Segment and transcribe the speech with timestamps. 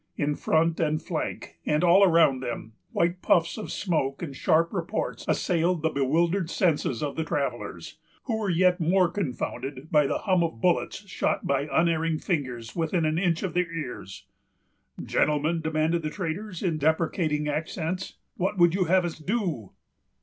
[0.17, 5.23] In front, and flank, and all around them, white puffs of smoke and sharp reports
[5.27, 10.43] assailed the bewildered senses of the travellers, who were yet more confounded by the hum
[10.43, 14.25] of bullets shot by unerring fingers within an inch of their ears.
[15.03, 19.69] "Gentlemen," demanded the traders, in deprecating accents, "what would you have us do?"